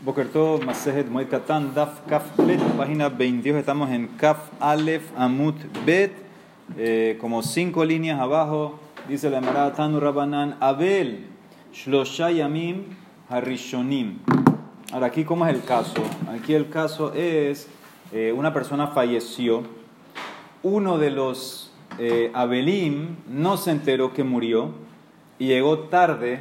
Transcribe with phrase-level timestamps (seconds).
[0.00, 6.12] Bokerto Masejet Moed Katan, Daf Kaf Bet, página 22, estamos en Kaf Alef Amut Bet,
[6.76, 11.26] eh, como cinco líneas abajo, dice la Emara Tanu Rabanan, Abel,
[11.74, 12.84] Shlosha Yamim
[13.28, 14.20] Harishonim.
[14.92, 16.00] Ahora, aquí, ¿cómo es el caso?
[16.32, 17.66] Aquí el caso es,
[18.12, 19.64] eh, una persona falleció,
[20.62, 24.70] uno de los eh, Abelim no se enteró que murió
[25.40, 26.38] y llegó tarde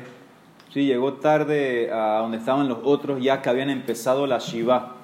[0.74, 4.96] Sí, llegó tarde a donde estaban los otros ya que habían empezado la Shiva.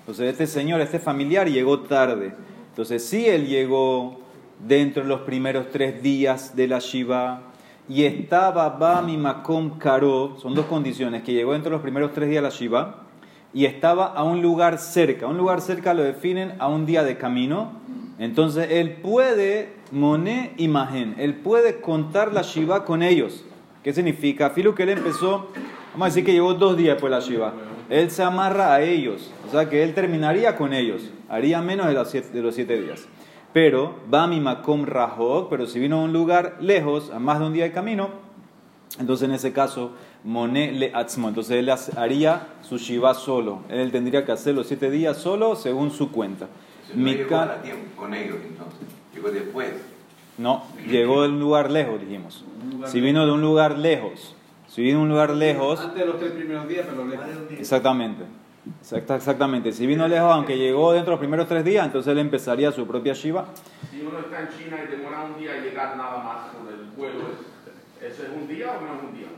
[0.00, 2.32] Entonces este señor, este familiar llegó tarde.
[2.70, 4.20] Entonces sí, él llegó
[4.58, 7.42] dentro de los primeros tres días de la Shiva
[7.88, 12.28] y estaba Bami Makom Karo, son dos condiciones, que llegó dentro de los primeros tres
[12.28, 13.04] días de la Shiva
[13.52, 15.26] y estaba a un lugar cerca.
[15.28, 17.72] Un lugar cerca lo definen a un día de camino.
[18.18, 23.44] Entonces él puede, Moné imagen, él puede contar la Shiva con ellos.
[23.84, 24.48] ¿Qué significa?
[24.48, 25.50] Filo que él empezó,
[25.92, 27.52] vamos a decir que llevó dos días por la Shiva.
[27.90, 31.92] Él se amarra a ellos, o sea que él terminaría con ellos, haría menos de
[31.92, 33.06] los siete, de los siete días.
[33.52, 37.44] Pero, va mi makom rajok, pero si vino a un lugar lejos, a más de
[37.44, 38.08] un día de camino,
[38.98, 39.92] entonces en ese caso,
[40.24, 43.64] moné le atzmo, entonces él haría su Shiva solo.
[43.68, 46.48] Él tendría que hacer los siete días solo según su cuenta.
[46.94, 48.80] No llegó a tiempo con ellos entonces,
[49.12, 49.93] llegó después.
[50.38, 52.44] No, llegó de un lugar lejos, dijimos.
[52.86, 54.34] Si vino de un lugar lejos,
[54.68, 55.80] si vino de un lugar lejos.
[55.80, 57.26] Antes de los tres primeros días, pero lejos.
[57.58, 58.24] Exactamente.
[58.90, 59.72] Exactamente.
[59.72, 62.86] Si vino lejos, aunque llegó dentro de los primeros tres días, entonces él empezaría su
[62.86, 63.46] propia Shiva.
[63.90, 67.24] Si uno está en China y demora un día llegar nada más con el vuelo,
[68.00, 69.28] ¿eso es un día o no es un día?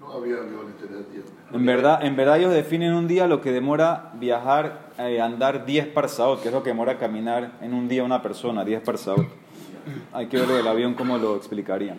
[0.00, 1.56] No había aviones en.
[1.56, 5.88] En verdad, en verdad ellos definen un día lo que demora viajar, eh, andar 10
[5.88, 9.26] parsaot, que es lo que demora caminar en un día una persona, 10 parsaot.
[10.12, 11.98] Hay que ver del avión cómo lo explicarían.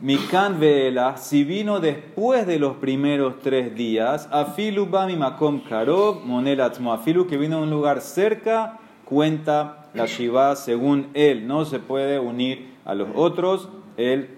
[0.00, 6.62] Mikan Vela, si vino después de los primeros tres días, Afilu Bami Makom Karob, Monel
[6.62, 11.46] Afilu, que vino de un lugar cerca, cuenta la Shiva según él.
[11.46, 14.30] No se puede unir a los otros, él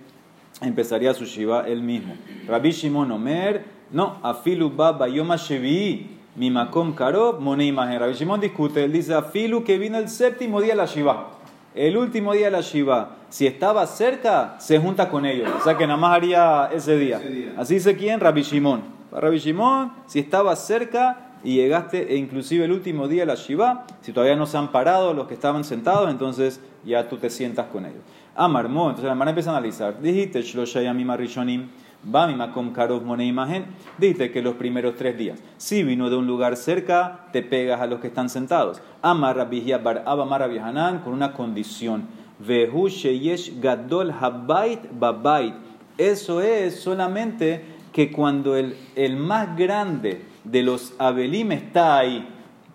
[0.62, 2.16] empezaría su Shiva él mismo.
[2.48, 8.00] Rabbi Shimon Omer, no, Afilu Baba Yoma Shevi, mi Makom Karob, Monei Imagen.
[8.00, 11.41] Rabbi Shimon discute, él dice Afilu que vino el séptimo día la Shiva.
[11.74, 15.50] El último día de la Shiva, si estaba cerca, se junta con ellos.
[15.58, 17.20] O sea que nada más haría ese día.
[17.56, 18.82] Así dice quién, Rabbi Shimon.
[19.10, 23.86] Rabbi Shimon, si estaba cerca y llegaste, e inclusive el último día de la Shiva,
[24.02, 27.66] si todavía no se han parado los que estaban sentados, entonces ya tú te sientas
[27.66, 28.02] con ellos.
[28.34, 30.00] Amarmó, entonces la hermana empieza a analizar.
[30.00, 31.68] Dijiste, Shloshayamim Rishonim.
[32.04, 33.66] Bamimakom Karov Mone Imagen,
[33.98, 37.86] dice que los primeros tres días, si vino de un lugar cerca, te pegas a
[37.86, 38.82] los que están sentados.
[39.02, 39.48] Amar
[39.82, 42.08] Bar Abamar Hanan con una condición.
[42.38, 45.54] Vehu Sheyesh Gadol Habait Babait.
[45.96, 52.26] Eso es solamente que cuando el, el más grande de los Abelim está ahí,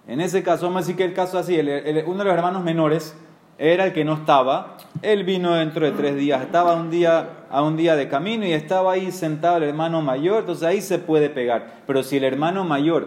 [0.07, 3.13] en ese caso, vamos a decir que el caso así, uno de los hermanos menores
[3.57, 7.61] era el que no estaba, él vino dentro de tres días, estaba un día, a
[7.63, 11.29] un día de camino y estaba ahí sentado el hermano mayor, entonces ahí se puede
[11.29, 11.81] pegar.
[11.87, 13.05] Pero si el hermano mayor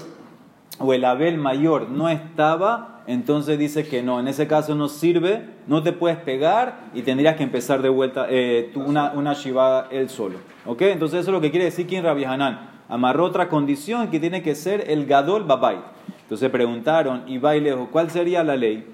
[0.79, 5.45] o el Abel mayor no estaba, entonces dice que no, en ese caso no sirve,
[5.67, 10.09] no te puedes pegar y tendrías que empezar de vuelta eh, una, una shivada él
[10.09, 10.39] solo.
[10.67, 10.83] ¿Ok?
[10.83, 12.71] Entonces eso es lo que quiere decir quien Rabbi Hanan.
[12.89, 15.79] Amarró otra condición que tiene que ser el Gadol Babay.
[16.23, 18.87] Entonces preguntaron, y Bailejo, ¿cuál sería la ley?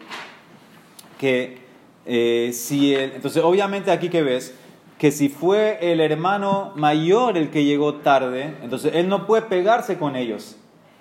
[1.18, 1.58] Que
[2.04, 4.54] eh, si el, entonces obviamente aquí que ves
[4.98, 9.98] que si fue el hermano mayor el que llegó tarde, entonces él no puede pegarse
[9.98, 10.56] con ellos.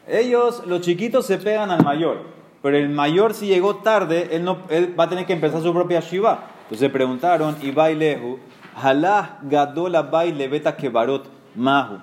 [0.07, 2.23] Ellos, los chiquitos se pegan al mayor,
[2.61, 5.73] pero el mayor si llegó tarde, él, no, él va a tener que empezar su
[5.73, 6.49] propia shiva.
[6.63, 8.39] Entonces preguntaron, y bailehu,
[8.75, 11.99] halah gadola baile beta kebarot mahu.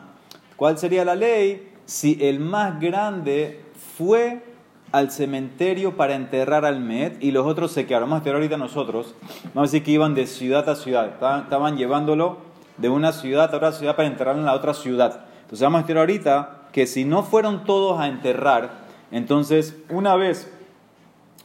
[0.56, 3.61] ¿Cuál sería la ley si el más grande
[3.99, 4.43] fue
[4.92, 8.10] al cementerio para enterrar al Met y los otros se quedaron.
[8.10, 9.14] Vamos a enterrar ahorita nosotros.
[9.54, 11.06] Vamos a decir que iban de ciudad a ciudad.
[11.06, 12.38] Estaban, llevándolo
[12.76, 15.25] de una ciudad a otra ciudad para enterrarlo en la otra ciudad.
[15.42, 20.50] Entonces vamos a enterar ahorita que si no fueron todos a enterrar, entonces una vez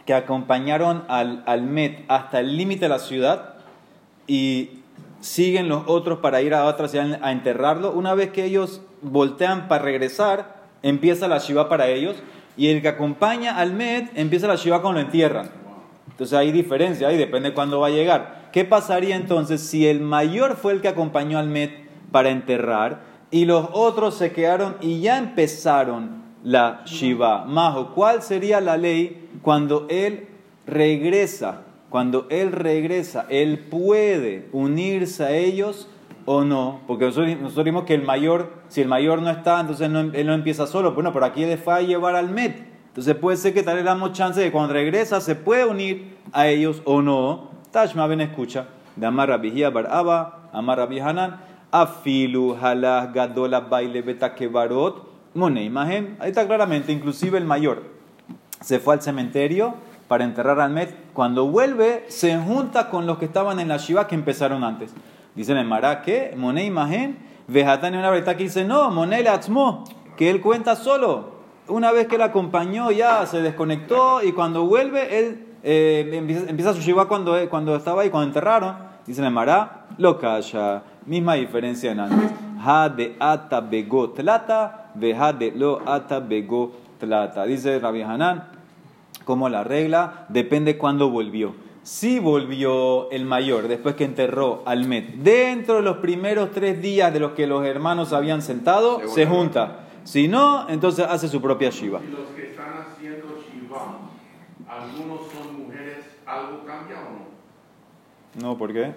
[0.05, 3.55] que acompañaron al, al Met hasta el límite de la ciudad
[4.25, 4.81] y
[5.19, 9.67] siguen los otros para ir a otra ciudad a enterrarlo, una vez que ellos voltean
[9.67, 12.15] para regresar, empieza la Shiva para ellos
[12.57, 15.49] y el que acompaña al Med empieza la Shiva cuando lo entierran.
[16.09, 18.49] Entonces hay diferencia, ahí depende cuándo va a llegar.
[18.51, 21.71] ¿Qué pasaría entonces si el mayor fue el que acompañó al Met
[22.11, 27.45] para enterrar y los otros se quedaron y ya empezaron la Shiva?
[27.45, 30.27] Majo, ¿cuál sería la ley cuando él
[30.65, 31.61] regresa?
[31.89, 35.87] Cuando él regresa, él puede unirse a ellos
[36.29, 39.89] o no, porque nosotros, nosotros vimos que el mayor, si el mayor no está, entonces
[39.89, 40.91] no- él no empieza solo.
[40.91, 42.67] Bueno, pero aquí fue a llevar al Met.
[42.89, 46.17] Entonces puede ser que tal vez damos chance de que cuando regresa se puede unir
[46.33, 47.51] a ellos o no.
[47.71, 48.67] Tashma ven escucha.
[48.97, 51.39] De Amar Rabihia Bar Abba, Amar Rabbi Hanan,
[51.71, 56.17] Afilu Halah Gadola Baile Beta Kebarot, Mone Imagen.
[56.19, 57.83] Ahí está claramente, inclusive el mayor
[58.59, 59.75] se fue al cementerio
[60.09, 60.93] para enterrar al Met.
[61.13, 64.93] Cuando vuelve, se junta con los que estaban en la Shiva que empezaron antes.
[65.37, 69.83] Dicen en Mará que Moné imagen, Vejatán una verdad que dice, no, Moné le atzmó,
[70.17, 71.37] que él cuenta solo.
[71.67, 76.73] Una vez que él acompañó, ya se desconectó y cuando vuelve, él eh, empieza, empieza
[76.73, 78.75] su Shiva cuando, cuando estaba ahí, cuando enterraron.
[79.05, 80.81] Dicen en Mará, lo calla.
[81.05, 82.31] Misma diferencia en antes.
[82.65, 87.45] Ha de ata bego tlata, veja de lo ata bego tlata.
[87.45, 88.45] Dice Rabbi Hanan,
[89.23, 91.53] como la regla, depende cuándo volvió.
[91.87, 97.13] Si volvió el mayor después que enterró al Met, dentro de los primeros tres días
[97.13, 99.87] de los que los hermanos habían sentado, se junta.
[100.03, 102.01] Si no, entonces hace su propia Shiva.
[102.05, 103.99] Y los que están haciendo Shiva,
[104.67, 108.49] algunos son mujeres, ¿algo cambia o no?
[108.49, 108.93] No, ¿por qué?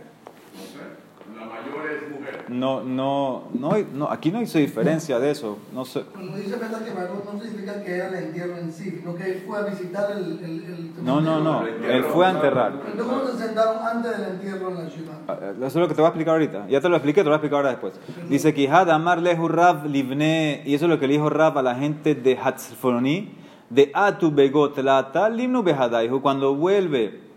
[1.40, 2.44] La mayor es mujer.
[2.48, 5.58] No, no, no, hay- no, aquí no hizo diferencia de eso.
[5.74, 6.02] No sé.
[6.12, 9.24] Cuando dice Beta que Barot no significa que era el entierro en sí, sino que
[9.32, 11.64] él fue a visitar el, el, el No, no, no.
[11.66, 12.72] Él fue a enterrar.
[12.72, 15.18] Entonces, ¿cómo se sentaron antes del entierro en la ciudad?
[15.28, 16.66] Ah, Eso es lo que te voy a explicar ahorita.
[16.68, 17.94] Ya te lo expliqué, te lo voy a explicar ahora después.
[18.28, 21.56] Dice que Had Amar Lehu Rav Livne, y eso es lo que le dijo Rav
[21.58, 23.32] a la gente de Hatzfoni,
[23.70, 27.29] de Atu Begot Lata, Limnu Behadaihu, cuando vuelve,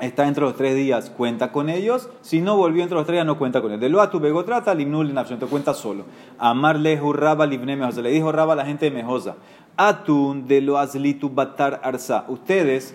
[0.00, 3.26] está entre los tres días, cuenta con ellos, si no volvió entre los tres días,
[3.26, 3.80] no cuenta con ellos.
[3.80, 6.04] De lo Atu Begot Lata, Limnu Linafshon, te cuenta solo.
[6.38, 9.36] Amar Lehu Rav Livne Mejosa, le dijo Rav a la gente de Mejosa,
[9.76, 12.94] Atun de lo Azlitu Batar Arsa, ustedes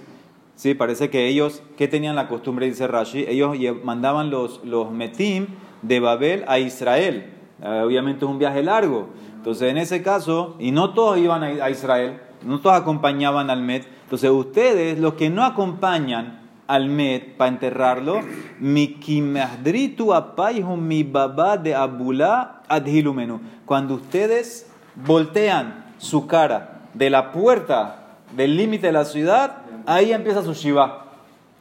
[0.62, 2.68] Sí, parece que ellos, ¿qué tenían la costumbre?
[2.68, 5.48] Dice Rashi, ellos mandaban los, los metim
[5.82, 7.34] de Babel a Israel.
[7.64, 9.10] Eh, obviamente es un viaje largo.
[9.38, 13.64] Entonces, en ese caso, y no todos iban a, a Israel, no todos acompañaban al
[13.64, 13.88] Met.
[14.04, 18.22] Entonces, ustedes, los que no acompañan al Met para enterrarlo,
[18.60, 23.42] mi kimahdritu apayhu mi baba de abulá adhilumenu.
[23.66, 30.44] Cuando ustedes voltean su cara de la puerta del límite de la ciudad, ahí empieza
[30.44, 31.06] su shiva.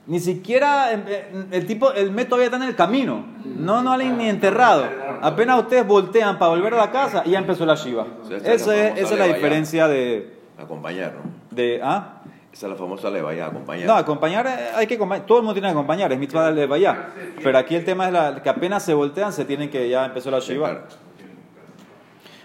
[0.06, 3.24] Ni siquiera em, eh, el tipo, el Met todavía está en el camino.
[3.44, 4.84] No, no ni enterrado.
[5.22, 8.06] Apenas ustedes voltean para volver a la casa y ya empezó la shiva.
[8.24, 11.30] Esa es Esa la es, la diferencia de, Acompañar, ¿no?
[11.54, 12.22] de ¿ah?
[12.52, 13.86] Esa es la famosa levaya, acompañar.
[13.86, 16.66] No, acompañar, eh, hay que acompañar, todo el mundo tiene que acompañar, es mitzvah de
[16.66, 17.10] vaya.
[17.42, 20.30] Pero aquí el tema es la, que apenas se voltean, se tienen que, ya empezó
[20.30, 20.82] la shiva.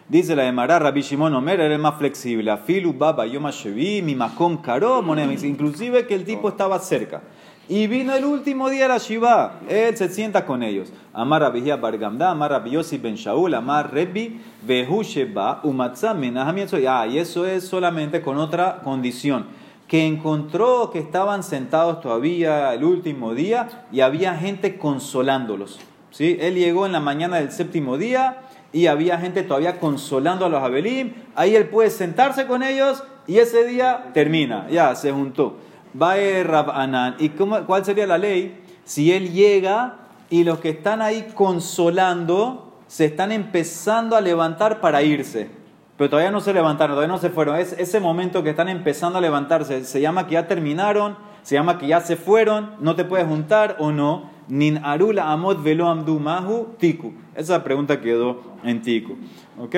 [0.07, 2.52] Dice la de Mará, Rabbi Shimon Omer era el más flexible.
[2.52, 5.04] Afilu baba yoma shevi, mi makom karo.
[5.44, 7.22] Inclusive que el tipo estaba cerca.
[7.68, 9.54] Y vino el último día de la Shiva.
[9.68, 10.94] Él se sienta con ellos.
[11.12, 16.86] Amar Rabbi Bargamda, Amar Rabbi Yossi ben Shaul, Amar Rebbi, Behu Sheba, Yetzoy.
[16.86, 19.48] Ah, y eso es solamente con otra condición.
[19.88, 25.80] Que encontró que estaban sentados todavía el último día y había gente consolándolos.
[26.12, 26.38] ¿Sí?
[26.40, 28.42] Él llegó en la mañana del séptimo día
[28.72, 31.14] y había gente todavía consolando a los Abelim.
[31.36, 34.68] Ahí él puede sentarse con ellos y ese día termina.
[34.70, 35.58] Ya, se juntó.
[36.02, 37.16] Va Rab Anan.
[37.20, 38.62] ¿Y cómo, cuál sería la ley?
[38.84, 39.96] Si él llega
[40.30, 45.50] y los que están ahí consolando se están empezando a levantar para irse.
[45.98, 47.56] Pero todavía no se levantaron, todavía no se fueron.
[47.58, 49.84] Es ese momento que están empezando a levantarse.
[49.86, 53.78] Se llama que ya terminaron, se llama que ya se fueron, no te puedes juntar
[53.80, 54.30] o no.
[54.48, 57.14] Nin arula amot velo amdu mahu tiku.
[57.34, 59.16] Esa pregunta quedó en tiku.
[59.60, 59.75] ¿Ok?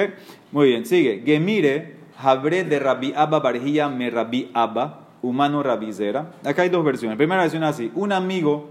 [0.52, 1.24] Muy bien, sigue.
[1.26, 6.32] Gemire, habre de Rabbi Abba Barjía me Rabbi Abba, humano rabizera.
[6.44, 7.16] Acá hay dos versiones.
[7.16, 7.92] La primera versión es así.
[7.96, 8.70] Un amigo,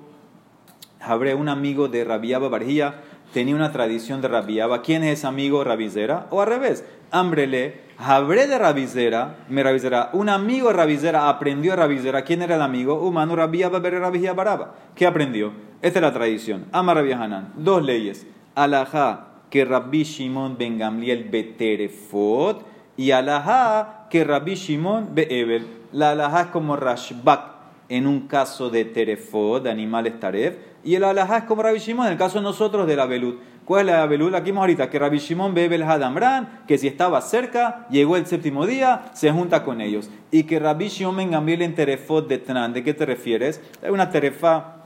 [1.00, 4.82] habré un amigo de Rabbi Abba Barjía, tenía una tradición de Rabbi Abba.
[4.82, 6.26] ¿Quién es ese amigo rabizera?
[6.30, 6.84] O al revés.
[7.10, 10.10] Hambrele, habré de rabizera, me rabizera.
[10.12, 12.22] Un amigo de rabizera aprendió a rabizera.
[12.22, 13.00] ¿Quién era el amigo?
[13.00, 14.74] Humano Bere Rabbi Baraba.
[14.94, 15.52] ¿Qué aprendió?
[15.82, 16.66] Esta es la tradición.
[16.72, 17.52] Ama Rabbi Hanan.
[17.56, 18.26] Dos leyes.
[18.54, 22.64] Alajá, que Rabbi Shimon ben Gamliel beterefot.
[22.96, 25.66] Y alajá, que Rabbi Shimon be'ebel.
[25.92, 27.55] La alajá es como Rashbak
[27.88, 30.56] en un caso de terefot, de animales taref.
[30.84, 33.40] Y el alajá es como Rabbi Shimon en el caso de nosotros de la velut.
[33.64, 34.34] ¿Cuál es la velut?
[34.34, 38.26] Aquí vimos ahorita que Rabbi Shimon bebe el Hadamran, que si estaba cerca, llegó el
[38.26, 40.08] séptimo día, se junta con ellos.
[40.30, 43.60] Y que Rabbi Shimon ben Gamliel en terefot de Tran, ¿de qué te refieres?
[43.82, 44.76] Hay una terefa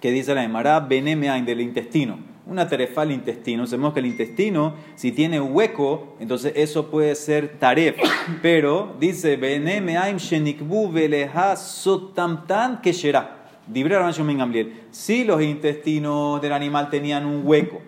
[0.00, 2.35] que dice la Emara, benemeain del intestino.
[2.46, 3.66] Una terefa al intestino.
[3.66, 7.96] Sabemos que el intestino, si tiene hueco, entonces eso puede ser taref.
[8.42, 9.36] Pero dice.
[14.92, 17.80] Si los intestinos del animal tenían un hueco,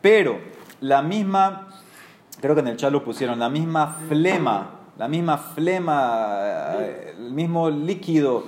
[0.00, 0.38] Pero
[0.80, 1.68] la misma,
[2.40, 6.74] creo que en el chat lo pusieron, la misma flema, la misma flema,
[7.18, 8.44] el mismo líquido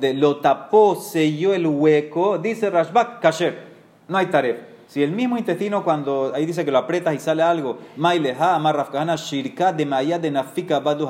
[0.00, 3.68] de lo tapó, selló el hueco, dice Rashbak, kasher,
[4.08, 4.71] no hay taref.
[4.92, 9.86] Si el mismo intestino, cuando ahí dice que lo aprietas y sale algo, shirka, de
[9.86, 10.30] maya, de
[10.84, 11.08] badu.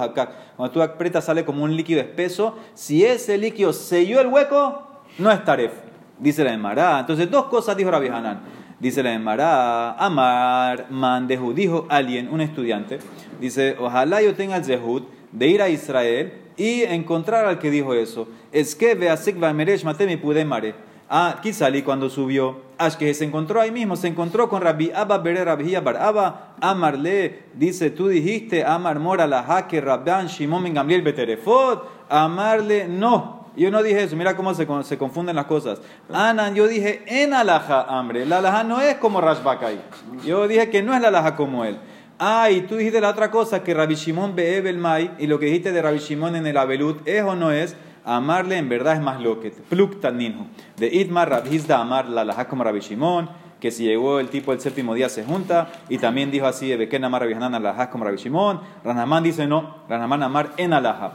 [0.56, 2.56] Cuando tú aprietas sale como un líquido espeso.
[2.74, 4.86] Si ese líquido selló el hueco,
[5.18, 5.72] no es taref.
[6.16, 7.00] Dice la Emara.
[7.00, 8.42] Entonces, dos cosas dijo Rabbi Hanan.
[8.78, 13.00] Dice la Emara, Amar, Mandehu, dijo alguien, un estudiante.
[13.40, 17.94] Dice, ojalá yo tenga el zehut de ir a Israel y encontrar al que dijo
[17.94, 18.28] eso.
[18.52, 20.76] Es que veasek vameresh matemi pude mare.
[21.14, 22.70] Ah, salí cuando subió.
[22.84, 26.54] Ashke se encontró ahí mismo, se encontró con Rabbi Abba Bere Rabbi Bar Abba.
[26.60, 32.08] Amarle, dice, tú dijiste, Amar Mora la Hake Rabban Shimon Gamliel Beterefot.
[32.08, 33.42] Amarle, no.
[33.56, 35.80] Yo no dije eso, mira cómo se, se confunden las cosas.
[36.12, 38.24] Anan, yo dije en alaja, hambre.
[38.24, 39.80] La alaja no es como Rashbak ahí.
[40.24, 41.78] Yo dije que no es la alaja como él.
[42.18, 45.38] Ah, y tú dijiste la otra cosa, que Rabbi Shimon Be'eb el Mai, y lo
[45.38, 47.76] que dijiste de Rabbi Shimon en el Abelut, ¿es o no es?
[48.04, 49.54] Amarle en verdad es más loquet.
[49.64, 50.46] Pluk taninhu.
[50.76, 53.28] De Itmar Rabhizda Amar la alaja como Rabbi Shimon,
[53.60, 56.76] que si llegó el tipo el séptimo día se junta, y también dijo así de
[56.76, 58.60] Beken Amar Rabbi Hanan alaja como Rabbi Shimon.
[58.84, 61.12] Ranamán dice no, Ranamán Amar en alaja.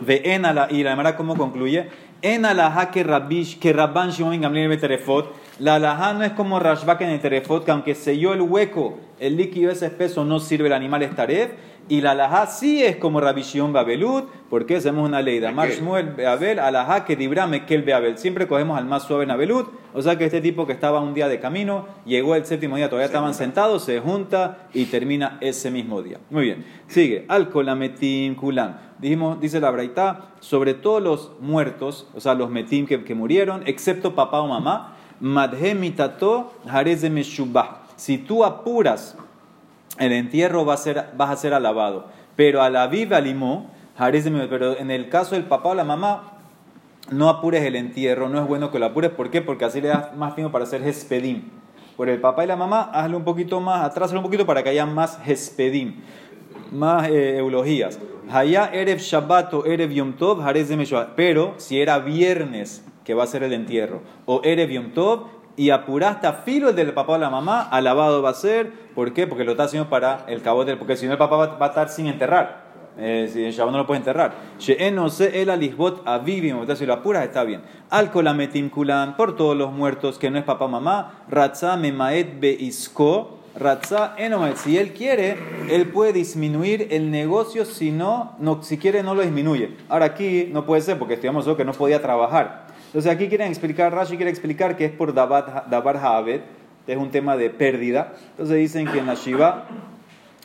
[0.00, 1.88] Ve en ala, y la Gemara cómo concluye,
[2.22, 6.32] en alaha que Rabbish, que Rabban Shimon Gamliel en el terefot, la alaha no es
[6.32, 10.40] como Rashbak en el terefot, que aunque selló el hueco, el líquido ese espeso no
[10.40, 11.50] sirve, el animal es taref,
[11.90, 15.70] y la alaha sí es como Rabbi Shimon Babelut, porque hacemos una ley de Amar?
[15.70, 19.68] Shmuel Beabel, alaha que dibrame que el Beabel, siempre cogemos al más suave en Abelut,
[19.92, 22.88] o sea que este tipo que estaba un día de camino, llegó el séptimo día,
[22.88, 26.18] todavía estaban sentados, se junta y termina ese mismo día.
[26.30, 28.94] Muy bien, sigue, Al-Kolametim Kulan.
[29.00, 33.64] Dijimos, dice la Braitá, sobre todos los muertos, o sea, los metim que, que murieron,
[33.66, 37.82] excepto papá o mamá, madhe mitato jarez de meshubah.
[37.96, 39.16] Si tú apuras
[40.00, 42.06] el entierro va a ser, vas a ser alabado.
[42.34, 46.38] Pero a la viva limó, pero en el caso del papá o la mamá,
[47.10, 49.10] no apures el entierro, no es bueno que lo apures.
[49.10, 49.42] ¿Por qué?
[49.42, 51.50] Porque así le das más tiempo para hacer gespedim.
[51.96, 54.70] Por el papá y la mamá, hazlo un poquito más, atrásalo un poquito para que
[54.70, 55.96] haya más gespedim,
[56.72, 57.98] más eh, eulogías.
[58.32, 60.42] Haya Erev Shabbat o Erev Yom Tov.
[61.14, 65.68] Pero si era viernes que va a ser el entierro, o Erev Yom Tov, y
[65.68, 68.72] apuraste a filo el del papá o la mamá, alabado va a ser.
[68.94, 69.26] ¿Por qué?
[69.26, 71.68] Porque lo está haciendo para el cabote, porque si no el papá va, va a
[71.68, 72.62] estar sin enterrar.
[72.96, 74.32] Eh, si el Shabbat no lo puede enterrar.
[74.56, 74.74] Si
[76.86, 77.60] lo apuras, está bien.
[77.90, 81.24] Al kolametim kulan, por todos los muertos que no es papá mamá.
[81.28, 83.40] Ratza memaet beisko.
[83.54, 84.56] Ratza enomaet.
[84.56, 85.36] Si él quiere,
[85.68, 87.66] él puede disminuir el negocio.
[87.66, 89.76] Si no, no, si quiere, no lo disminuye.
[89.90, 92.70] Ahora aquí no puede ser porque estudiamos eso que no podía trabajar.
[92.90, 96.42] Entonces aquí quieren explicar, Rashi quiere explicar que es por Dabar, Dabar Haavet,
[96.88, 98.14] es un tema de pérdida.
[98.32, 99.66] Entonces dicen que en la Shiva,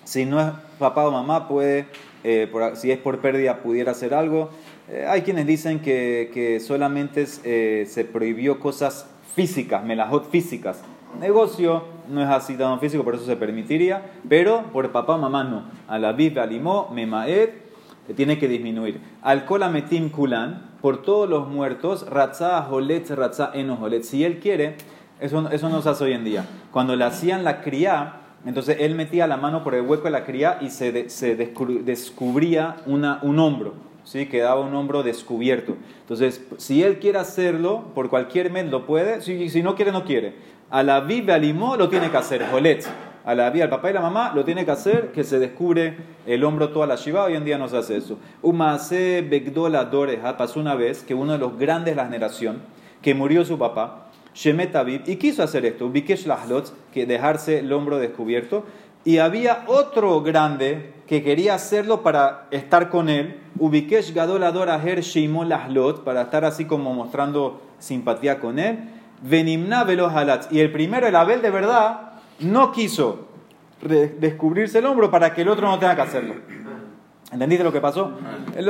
[0.03, 0.47] si no es
[0.77, 1.87] papá o mamá, puede,
[2.23, 4.51] eh, por- si es por pérdida, pudiera hacer algo.
[4.87, 10.83] Eh, hay quienes dicen que, que solamente eh, se prohibió cosas físicas, melajot físicas.
[11.19, 15.43] Negocio no es así tan físico, por eso se permitiría, pero por papá o mamá
[15.43, 15.63] no.
[15.87, 17.49] A la viv, alimó, memaed,
[18.15, 18.99] tiene que disminuir.
[19.23, 23.79] Alcohol ametim kulan, por todos los muertos, ratzah holetz, ratzah eno.
[24.01, 24.75] Si él quiere,
[25.19, 26.45] eso, eso no se hace hoy en día.
[26.71, 30.23] Cuando le hacían la cría, entonces él metía la mano por el hueco de la
[30.23, 33.73] cría y se, se descubr- descubría una, un hombro.
[34.03, 34.27] ¿sí?
[34.27, 35.75] Quedaba un hombro descubierto.
[36.01, 39.21] Entonces, si él quiere hacerlo, por cualquier mes lo puede.
[39.21, 40.35] Si, si no quiere, no quiere.
[40.69, 42.87] A la vive alimó lo tiene que hacer, holetz
[43.25, 45.97] a la vida, al papá y la mamá, lo tiene que hacer que se descubre
[46.27, 47.23] el hombro toda la shiva.
[47.23, 48.19] Hoy en día no se hace eso.
[48.41, 52.61] Umase Begdola Doreja pasó una vez que uno de los grandes de la generación,
[53.01, 54.75] que murió su papá, Shemet
[55.07, 58.65] y quiso hacer esto, Bikesh Lahlot, que dejarse el hombro descubierto,
[59.05, 65.01] y había otro grande que quería hacerlo para estar con él, Ubikesh Gadol Ador Aher
[65.01, 68.79] Shimon Lahlot, para estar así como mostrando simpatía con él,
[69.21, 73.27] Venimna Velo Halatz, y el primero, el Abel de verdad, no quiso
[74.19, 76.35] descubrirse el hombro para que el otro no tenga que hacerlo.
[77.31, 78.13] ¿Entendiste lo que pasó?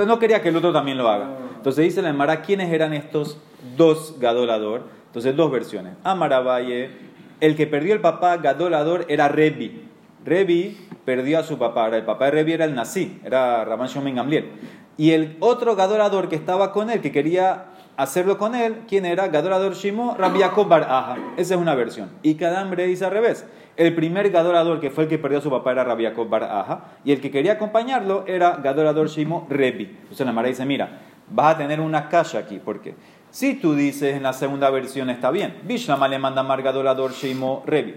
[0.07, 1.29] No quería que el otro también lo haga.
[1.57, 3.39] Entonces dice la Emara, ¿quiénes eran estos
[3.77, 4.83] dos Gadolador?
[5.07, 5.93] Entonces dos versiones.
[6.03, 6.91] Amaravalle,
[7.39, 9.83] el que perdió el papá Gadolador era Rebi.
[10.23, 11.87] Rebi perdió a su papá.
[11.87, 14.51] El papá de Rebi era el Nasí, era Rabban Shimon Gamliel.
[14.97, 17.65] Y el otro Gadolador que estaba con él, que quería
[17.97, 19.27] hacerlo con él, ¿quién era?
[19.27, 21.17] Gadolador Shimo, Rabbi Yaakov Bar Aja.
[21.37, 22.09] Esa es una versión.
[22.23, 23.45] Y cada hambre dice al revés.
[23.77, 26.43] El primer Gadolador que fue el que perdió a su papá era Rabbi Yaakov Bar
[26.43, 26.85] Aja.
[27.03, 29.85] Y el que quería acompañarlo era Gadolador Shimo Rebi.
[30.01, 32.59] Entonces la Mara dice, mira, vas a tener una calle aquí.
[32.59, 32.95] ¿Por qué?
[33.31, 35.55] Si tú dices en la segunda versión está bien.
[35.63, 37.95] Bishlama le manda Mar Gadolador Shimo Rebi.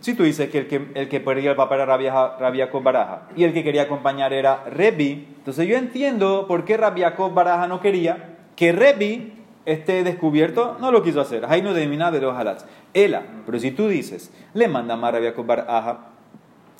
[0.00, 3.42] Si tú dices que el que, el que perdió el papá era Rabia Baraja y
[3.42, 8.36] el que quería acompañar era Rebi, entonces yo entiendo por qué Rabia Baraja no quería
[8.54, 9.37] que Rebi
[9.72, 11.46] esté descubierto, no lo quiso hacer.
[11.46, 12.64] Determina de los halats.
[12.94, 16.06] Ela, pero si tú dices, le manda más Rabia Baraja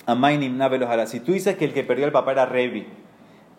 [0.06, 2.86] a Mainim Navelos halats, si tú dices que el que perdió el papá era Rebi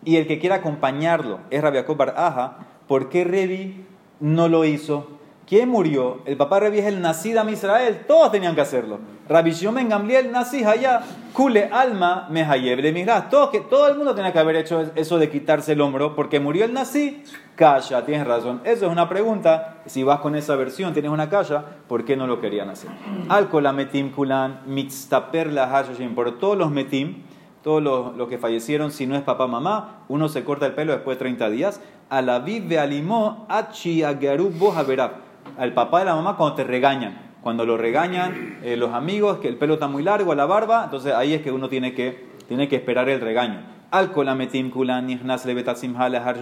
[0.04, 2.58] y el que quiera acompañarlo es Rabia Baraja,
[2.88, 3.84] ¿por qué Rebi
[4.18, 5.19] no lo hizo?
[5.50, 6.20] ¿Quién murió?
[6.26, 8.04] El papá es el nacido de Israel.
[8.06, 9.00] Todos tenían que hacerlo.
[9.28, 11.00] Rabbi Shimon Gamliel nací allá.
[11.32, 13.28] Kule alma mehayev de miras.
[13.28, 16.64] Todo, todo el mundo tenía que haber hecho eso de quitarse el hombro porque murió
[16.64, 17.24] el nací.
[17.56, 18.60] Calla, tienes razón.
[18.62, 19.82] Eso es una pregunta.
[19.86, 22.90] Si vas con esa versión, tienes una calla, ¿por qué no lo querían hacer?
[23.28, 27.24] Alcola metim kulan mitztaper la Por todos los metim,
[27.64, 31.16] todos los, que fallecieron, si no es papá mamá, uno se corta el pelo después
[31.16, 31.80] de 30 días.
[32.08, 35.29] A la vive alimó achi agaru bohaverab
[35.60, 37.18] al papá y la mamá cuando te regañan.
[37.42, 41.12] Cuando lo regañan eh, los amigos, que el pelo está muy largo, la barba, entonces
[41.12, 43.60] ahí es que uno tiene que, tiene que esperar el regaño.
[43.90, 46.36] Al kolametim kulan nihnas lebetasim halahar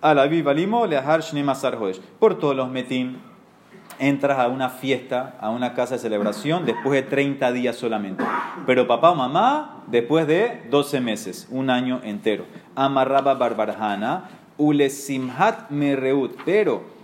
[0.00, 1.76] A la viva limo lehar shnemasar
[2.20, 3.16] Por todos los metim
[3.98, 8.24] entras a una fiesta, a una casa de celebración, después de 30 días solamente.
[8.64, 12.44] Pero papá o mamá, después de 12 meses, un año entero.
[12.76, 16.36] Amarraba barbarjana, ulesimhat mereut.
[16.44, 16.99] Pero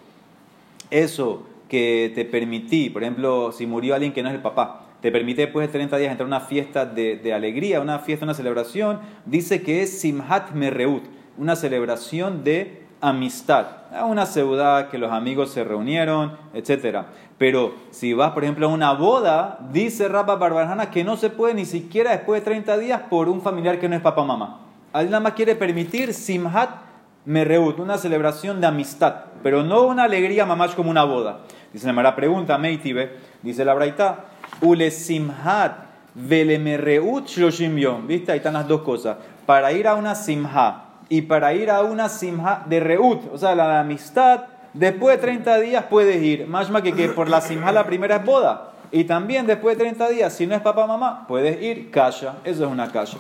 [0.90, 5.12] eso que te permití, por ejemplo, si murió alguien que no es el papá, te
[5.12, 9.00] permite después de 30 días entrar a una fiesta de, alegría, una fiesta, una celebración,
[9.25, 11.05] dice que es Simhat Mereut,
[11.37, 13.66] una celebración de amistad,
[14.09, 17.02] una ciudad que los amigos se reunieron, etc.
[17.38, 21.55] Pero si vas, por ejemplo, a una boda, dice Rabba Barbarjana que no se puede
[21.55, 24.61] ni siquiera después de 30 días por un familiar que no es papá o mamá.
[24.93, 26.86] Alguien nada más quiere permitir Simhat
[27.26, 31.40] Mereut, una celebración de amistad, pero no una alegría mamás como una boda.
[31.73, 34.25] Dice la pregunta, Meitibe, dice la Braita,
[34.61, 38.06] Ule simhat vele mereut shloshim yom.
[38.06, 38.33] ¿Viste?
[38.33, 39.18] Ahí están las dos cosas.
[39.45, 43.54] Para ir a una simha y para ir a una simha de reut, o sea,
[43.54, 46.47] la de amistad, después de 30 días puedes ir.
[46.47, 48.73] Más que, que por la simha la primera es boda.
[48.91, 52.36] Y también después de 30 días, si no es papá mamá, puedes ir kasha.
[52.45, 53.19] Eso es una kasha.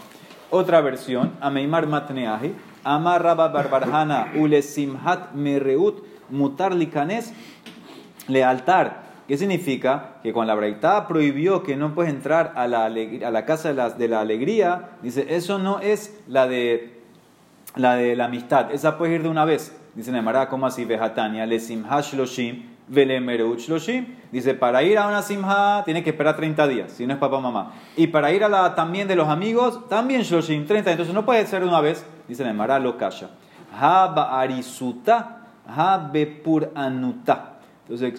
[0.50, 2.54] Otra versión, Ameimar Matneahi,
[2.86, 7.32] Amar Rabba Barbarhana, Ule Simhat Mereut, Mutar Likanes,
[8.28, 9.04] lealtar.
[9.26, 10.20] ¿Qué significa?
[10.22, 13.74] Que cuando la Braitá prohibió que no puedes entrar a la, a la casa de
[13.74, 17.00] la, de la, alegría, dice, eso no es la de
[17.74, 19.76] la, de la amistad, esa puedes ir de una vez.
[19.96, 20.84] Dice Nemara, ¿cómo así?
[20.84, 24.06] Vehatania, le simhash loshim, vele mereuch loshim.
[24.30, 27.40] Dice, para ir a una simha tiene que esperar 30 días, si no es papá
[27.40, 27.72] mamá.
[27.96, 30.92] Y para ir a la también de los amigos, también shloshim, 30.
[30.92, 33.30] Entonces no puede ser de una vez, Dice Nemara lo kasha.
[33.78, 36.10] Ha arisuta, ha
[36.74, 37.52] anuta.
[37.82, 38.14] Entonces,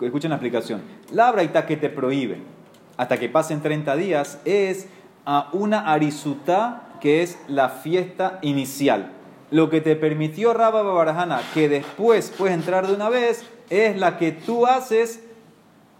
[0.00, 0.80] escuchen la explicación.
[1.12, 2.42] La braita que te prohíbe
[2.96, 4.88] hasta que pasen 30 días es
[5.26, 9.12] a una arisuta que es la fiesta inicial.
[9.50, 14.16] Lo que te permitió Rabba Babarajana que después puedes entrar de una vez es la
[14.18, 15.24] que tú haces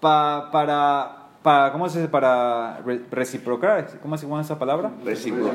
[0.01, 2.11] para para, ¿cómo se dice?
[2.11, 4.91] Para reciprocar, ¿cómo se llama esa palabra?
[5.05, 5.55] Reciprocar.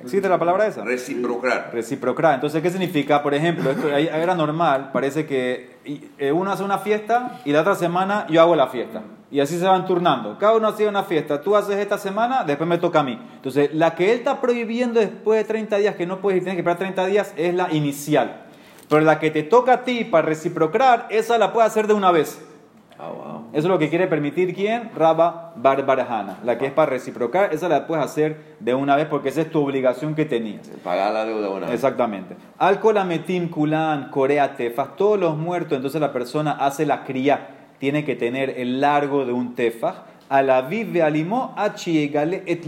[0.00, 0.84] ¿Existe la palabra esa?
[0.84, 1.70] Reciprocar.
[1.72, 2.34] Reciprocar.
[2.34, 3.22] Entonces, ¿qué significa?
[3.22, 5.78] Por ejemplo, esto era normal, parece que
[6.18, 9.02] eh, uno hace una fiesta y la otra semana yo hago la fiesta.
[9.32, 10.38] Y así se van turnando.
[10.38, 11.40] Cada uno hace una fiesta.
[11.40, 13.18] Tú haces esta semana, después me toca a mí.
[13.36, 16.56] Entonces, la que él está prohibiendo después de 30 días, que no puedes ir, tienes
[16.56, 18.42] que esperar 30 días, es la inicial.
[18.88, 22.10] Pero la que te toca a ti para reciprocar, esa la puedes hacer de una
[22.10, 22.40] vez.
[23.02, 24.90] Ah, Eso es lo que quiere permitir quién?
[24.94, 26.38] Rabba Barbarajana.
[26.44, 29.50] La que es para reciprocar, esa la puedes hacer de una vez porque esa es
[29.50, 30.68] tu obligación que tenías.
[30.84, 31.74] Pagar la deuda de una vez.
[31.74, 32.36] Exactamente.
[32.58, 37.48] Alcolametim, Kulan, Corea, Tefas, todos los muertos, entonces la persona hace la cría.
[37.78, 40.02] Tiene que tener el largo de un tefaj.
[40.28, 42.64] A la vive alimó, achiegale et.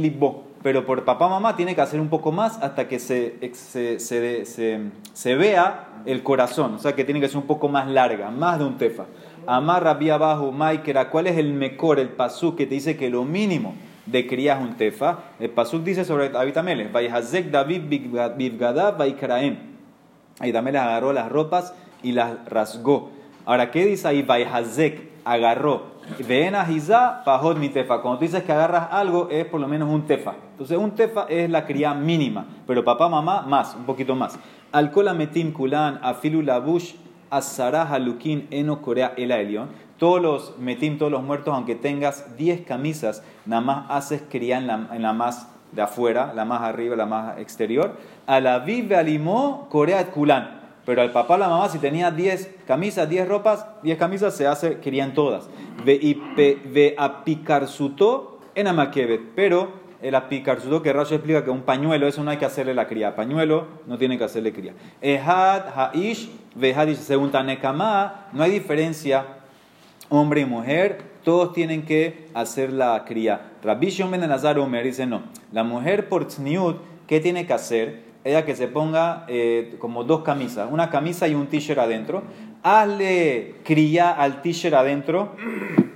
[0.63, 4.45] Pero por papá mamá tiene que hacer un poco más hasta que se, se, se,
[5.13, 6.75] se, vea el corazón.
[6.75, 9.07] O sea que tiene que ser un poco más larga, más de un tefaj.
[9.47, 13.25] Amar Rabbi abajo, Maikera, ¿cuál es el mejor, el pasuk que te dice que lo
[13.25, 13.75] mínimo
[14.07, 15.19] de crías un tefa?
[15.41, 17.83] El pasuk dice sobre David Amelech, Vayhazek David
[18.37, 19.57] Bivgadav Vaikraem.
[20.39, 23.11] Ahí Amelech agarró las ropas y las rasgó.
[23.45, 24.23] Ahora, ¿qué dice ahí?
[24.23, 25.93] Vayhazek, agarró.
[26.27, 26.67] Ven a
[27.25, 28.01] pajot mi tefa.
[28.01, 30.35] Cuando tú dices que agarras algo, es por lo menos un tefa.
[30.53, 34.39] Entonces, un tefa es la cría mínima, pero papá, mamá, más, un poquito más.
[34.73, 36.95] Alcola metim kulan, afilu labush,
[37.33, 39.71] Asarah Halukin Eno Corea El Elion.
[39.99, 44.67] Todos los metim, todos los muertos, aunque tengas 10 camisas, nada más haces cría en
[44.67, 47.97] la, en la más de afuera, la más arriba, la más exterior.
[48.27, 50.61] A la vive alimó Corea Kulan.
[50.85, 54.81] Pero al papá, la mamá, si tenía 10 camisas, 10 ropas, 10 camisas, se hace,
[54.81, 55.49] querían todas.
[55.85, 59.21] Ve, y ve a picar suto en Amakevet.
[59.37, 62.89] Pero el apicarzudo que Rashi explica que un pañuelo, eso no hay que hacerle la
[62.89, 63.15] cría.
[63.15, 64.75] Pañuelo no tiene que hacerle cría.
[65.01, 69.27] Ehad, Haish, Vehadish, según Tanekama, no hay diferencia
[70.09, 73.53] hombre y mujer, todos tienen que hacer la cría.
[73.63, 75.23] Rabbi Shimon ben Omer dice no.
[75.53, 78.03] La mujer por tzniut, ¿qué tiene que hacer?
[78.25, 82.23] Ella que se ponga eh, como dos camisas, una camisa y un t-shirt adentro.
[82.63, 85.35] Hazle cría al t-shirt adentro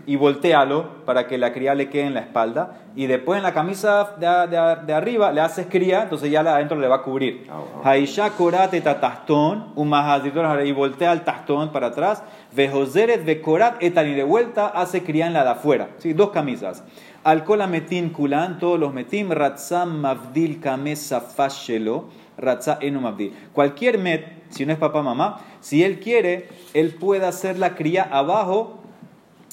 [0.05, 2.79] y voltealo para que la cría le quede en la espalda.
[2.97, 6.55] Y después en la camisa de, de- de arriba le haces cría, entonces ya la
[6.57, 7.47] adentro le va a cubrir.
[7.85, 9.93] Haisha korate tatastón, un
[10.65, 12.23] y voltea el tastón para atrás.
[12.53, 15.89] Vejoseret vekorat etan y de vuelta hace cría en la de afuera.
[15.99, 16.13] ¿sí?
[16.15, 16.83] Dos camisas.
[17.23, 22.05] Alcola metim kulan, todos los metim, ratzam mavdil kamesa fashelo,
[22.39, 23.33] ratza enu mavdil.
[23.53, 28.03] Cualquier met, si no es papá mamá, si él quiere, él puede hacer la cría
[28.05, 28.79] abajo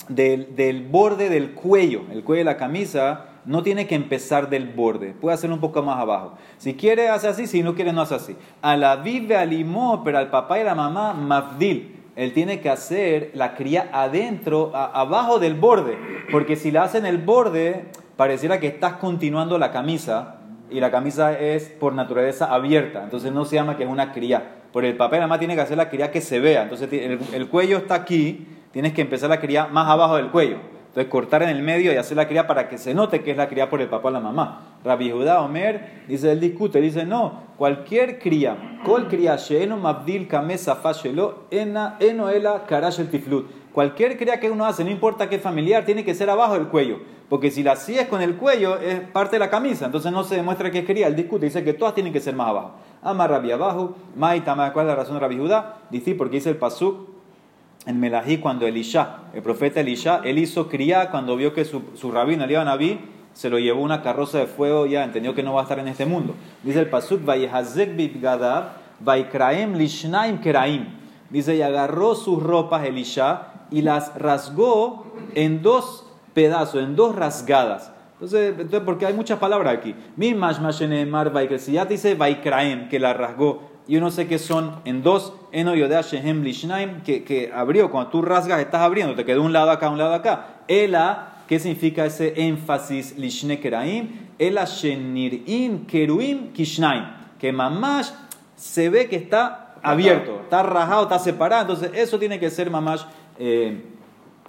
[0.09, 4.67] del, del borde del cuello, el cuello de la camisa, no tiene que empezar del
[4.69, 6.33] borde, puede hacerlo un poco más abajo.
[6.57, 8.35] Si quiere, hace así, si no quiere, no hace así.
[8.61, 11.99] A la vive alimó, pero al papá y la mamá, mafdil.
[12.15, 15.97] Él tiene que hacer la cría adentro, a- abajo del borde,
[16.31, 20.35] porque si la hace en el borde, pareciera que estás continuando la camisa,
[20.69, 24.62] y la camisa es por naturaleza abierta, entonces no se llama que es una cría.
[24.73, 27.47] Por el la mamá tiene que hacer la cría que se vea, entonces el, el
[27.47, 30.57] cuello está aquí, tienes que empezar la cría más abajo del cuello.
[30.93, 33.37] Entonces cortar en el medio y hacer la cría para que se note que es
[33.37, 34.77] la cría por el papá o la mamá.
[34.83, 40.75] Rabbi Judá Omer dice, él discute, dice, no, cualquier cría, kol cría sheeno mabdil kamesa
[40.75, 43.49] fashelo ena eno ela karash el tiflut.
[43.71, 46.99] Cualquier cría que uno hace, no importa qué familiar, tiene que ser abajo del cuello.
[47.29, 49.85] Porque si la hacías con el cuello, es parte de la camisa.
[49.85, 51.07] Entonces no se demuestra que es cría.
[51.07, 52.71] Él discute, dice que todas tienen que ser más abajo.
[53.01, 55.77] Ama Rabbi abajo, Maitama, ¿cuál es la razón de Rabbi Judá?
[55.89, 57.09] Dice, porque dice el pasuk,
[57.85, 62.11] en Melají cuando Elisha, el profeta Elisha, él hizo cría cuando vio que su, su
[62.11, 62.99] rabino, Eliab Naví,
[63.33, 65.87] se lo llevó una carroza de fuego, ya entendió que no va a estar en
[65.87, 66.35] este mundo.
[66.61, 70.85] Dice el pasuk, Vayehazek bibgadav, Vaikraem lishnaim keraim.
[71.29, 76.02] Dice, y agarró sus ropas Elisha y las rasgó en dos
[76.33, 77.91] pedazos, en dos rasgadas.
[78.13, 79.95] Entonces, entonces porque hay muchas palabras aquí.
[81.57, 85.33] Si ya te dice vaikraem, que la rasgó, y uno sé que son en dos,
[85.51, 89.51] eno yodea shehem lishnaim, que, que abrió, cuando tú rasgas estás abriendo, te quedó un
[89.51, 90.59] lado acá, un lado acá.
[90.69, 94.29] Ela, ¿qué significa ese énfasis lishne keraim?
[94.39, 97.03] Ela shenir'in keruim kishnaim,
[97.37, 98.11] que mamash
[98.55, 103.03] se ve que está abierto, está rajado, está separado, entonces eso tiene que ser mamash.
[103.39, 103.81] eh,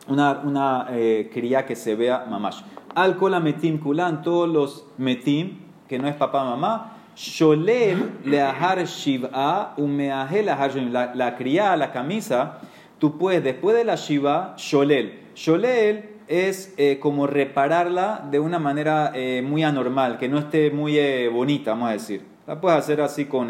[0.09, 2.63] una, una eh, cría que se vea mamash.
[2.95, 10.47] Alcola metim kulan, todos los metim, que no es papá mamá, sholel leahar shiv'a umeahel
[10.93, 12.59] la, la cría, la camisa,
[12.99, 15.21] tú puedes, después de la shiva, sholel.
[15.35, 20.99] Sholel es eh, como repararla de una manera eh, muy anormal, que no esté muy
[20.99, 22.25] eh, bonita, vamos a decir.
[22.47, 23.49] La puedes hacer así con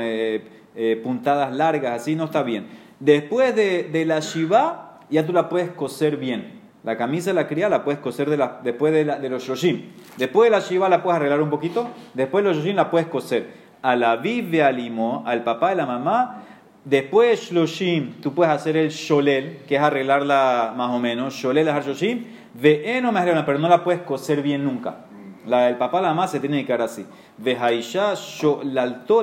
[1.02, 2.66] puntadas largas, así no está bien.
[3.00, 6.60] Después de, de la shiva, ya tú la puedes coser bien.
[6.84, 9.90] La camisa de la cría la puedes coser de la- después de, los yoshim.
[10.18, 11.88] Después de la shiva la puedes arreglar un poquito.
[12.12, 13.48] Después de los yoshim la puedes coser.
[13.80, 16.42] A la vive alimo, al papá y la mamá.
[16.84, 21.32] Después de shloshim, tú puedes hacer el sholel, que es arreglarla más o menos.
[21.32, 22.24] Sholel es yoshim.
[22.52, 25.06] Ve'eno me pero no la puedes coser bien nunca.
[25.46, 27.06] La del papá la mamá se tiene que quedar así.
[27.38, 28.14] Vejaisha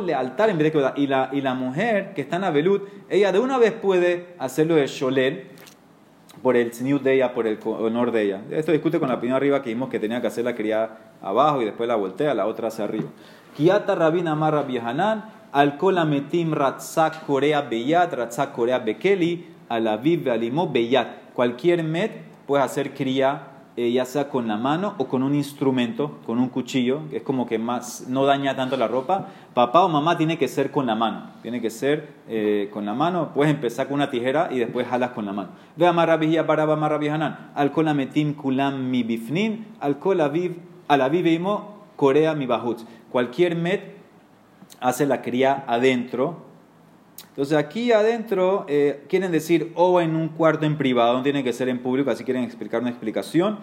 [0.04, 3.32] le altar en vez de y la y la mujer que está en Abelut, ella
[3.32, 5.48] de una vez puede hacerlo de sholel
[6.42, 8.42] por el tzniut de ella, por el honor de ella.
[8.50, 10.90] Esto discute con la opinión arriba que vimos que tenía que hacer la cría
[11.22, 13.10] abajo y después la voltea, la otra hacia arriba.
[13.56, 21.34] Kiata rabina marra Hanan, alcola metim ratzak korea beyat, ratzak korea bekeli, alaviv alimo beyat.
[21.34, 22.12] Cualquier met
[22.48, 26.50] puede hacer cría eh, ya sea con la mano o con un instrumento, con un
[26.50, 29.28] cuchillo, que es como que más no daña tanto la ropa.
[29.54, 32.94] Papá o mamá tiene que ser con la mano, tiene que ser eh, con la
[32.94, 33.30] mano.
[33.34, 35.50] Puedes empezar con una tijera y después jalas con la mano.
[35.78, 37.52] Ve a marabijía paraba marabijanan.
[37.56, 40.58] Alcohol metim kulam mi bifnin, alcohol aviv,
[40.90, 42.80] alaviv imo corea mi bahut.
[43.10, 43.96] Cualquier met
[44.82, 46.51] hace la cría adentro.
[47.32, 51.54] Entonces aquí adentro eh, quieren decir o en un cuarto en privado, no tiene que
[51.54, 53.60] ser en público, así quieren explicar una explicación,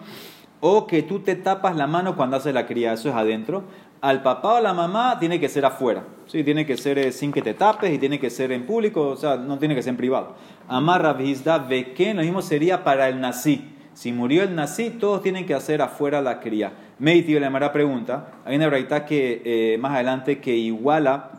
[0.59, 3.63] o que tú te tapas la mano cuando haces la cría, eso es adentro.
[4.01, 7.31] Al papá o la mamá tiene que ser afuera, sí, tiene que ser eh, sin
[7.31, 9.91] que te tapes y tiene que ser en público, o sea, no tiene que ser
[9.91, 10.35] en privado.
[10.67, 13.75] Amarra vizda que lo mismo sería para el nací.
[13.93, 16.71] Si murió el nací, todos tienen que hacer afuera la cría.
[16.97, 21.38] Meiti le mara pregunta, hay una verdad que eh, más adelante que iguala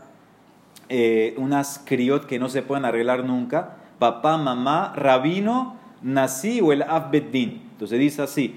[0.93, 6.83] eh, unas criot que no se pueden arreglar nunca, papá, mamá, rabino, nací o el
[6.83, 7.63] abbeddin.
[7.73, 8.57] Entonces dice así,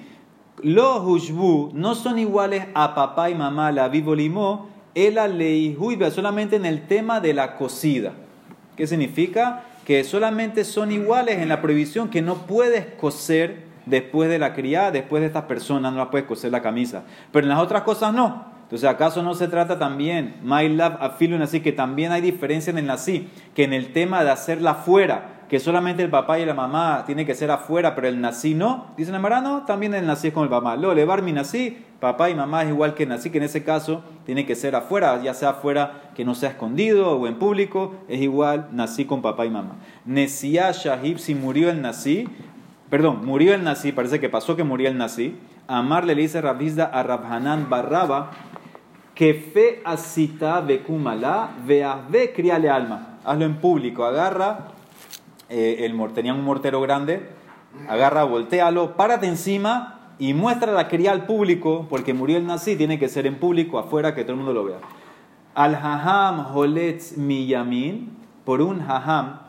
[0.63, 6.55] Los hushbu no son iguales a papá y mamá, la vivo limó, el leihuiba, solamente
[6.55, 8.13] en el tema de la cocida.
[8.75, 9.65] ¿Qué significa?
[9.85, 14.89] Que solamente son iguales en la prohibición que no puedes coser después de la criada,
[14.89, 17.03] después de estas personas, no la puedes coser la camisa.
[17.31, 18.52] Pero en las otras cosas no.
[18.63, 22.79] Entonces, ¿acaso no se trata también, my love, afilo así, que también hay diferencia en
[22.79, 26.55] el nací, que en el tema de hacerla fuera, que solamente el papá y la
[26.55, 30.29] mamá tiene que ser afuera, pero el nací no, dicen el marano, también el nací
[30.29, 30.75] es con el papá.
[30.75, 34.03] Lo elevar mi nací, papá y mamá es igual que nací, que en ese caso
[34.25, 38.19] tiene que ser afuera, ya sea afuera que no sea escondido o en público, es
[38.19, 39.75] igual nací con papá y mamá.
[40.05, 42.27] Nesia Shahib, si murió el nací,
[42.89, 45.37] perdón, murió el nací, parece que pasó que murió el nací.
[45.67, 48.31] Amar le dice Rabizda a Rabhanan Barraba,
[49.15, 53.19] que fe asita bekumala, ve criale alma.
[53.23, 54.71] Hazlo en público, agarra,
[55.49, 57.29] eh, el, tenía un mortero grande,
[57.87, 62.99] agarra, voltealo, párate encima y muestra la cría al público, porque murió el nazi, tiene
[62.99, 64.79] que ser en público, afuera, que todo el mundo lo vea.
[65.55, 69.39] Al haham holetz miyamin, por un haham,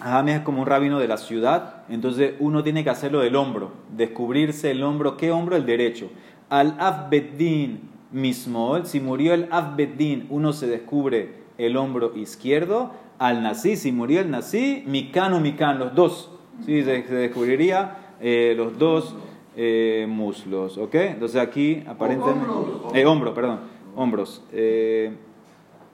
[0.00, 3.72] haham es como un rabino de la ciudad, entonces uno tiene que hacerlo del hombro,
[3.94, 5.56] descubrirse el hombro, ¿qué hombro?
[5.56, 6.10] El derecho.
[6.48, 13.76] Al afbeddin mismo, si murió el afbeddin, uno se descubre el hombro izquierdo, al nací,
[13.76, 16.30] si murió el nací, micano, mican, los dos,
[16.64, 16.82] ¿sí?
[16.82, 19.14] se, descubriría eh, los dos
[19.56, 20.94] eh, muslos, ¿ok?
[20.94, 22.46] Entonces aquí aparentemente...
[22.94, 23.60] Eh, hombros, perdón,
[23.96, 24.42] hombros.
[24.52, 25.12] Eh,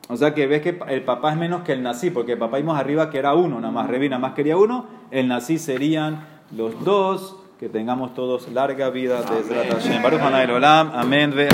[0.09, 2.59] o sea que ves que el papá es menos que el nací, porque el papá
[2.59, 6.27] vimos arriba que era uno, nada más, Revi nada más quería uno, el nací serían
[6.55, 10.21] los dos, que tengamos todos larga vida la Baruch
[10.93, 11.33] Amén.